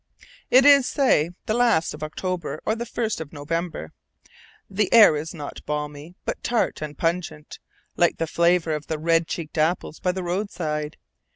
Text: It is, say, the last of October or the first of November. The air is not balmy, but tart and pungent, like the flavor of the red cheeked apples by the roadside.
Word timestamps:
It 0.49 0.65
is, 0.65 0.87
say, 0.87 1.29
the 1.45 1.53
last 1.53 1.93
of 1.93 2.01
October 2.01 2.59
or 2.65 2.73
the 2.73 2.87
first 2.87 3.21
of 3.21 3.31
November. 3.31 3.91
The 4.67 4.91
air 4.91 5.15
is 5.15 5.31
not 5.31 5.63
balmy, 5.67 6.15
but 6.25 6.41
tart 6.41 6.81
and 6.81 6.97
pungent, 6.97 7.59
like 7.97 8.17
the 8.17 8.25
flavor 8.25 8.73
of 8.73 8.87
the 8.87 8.97
red 8.97 9.27
cheeked 9.27 9.59
apples 9.59 9.99
by 9.99 10.11
the 10.11 10.23
roadside. 10.23 10.97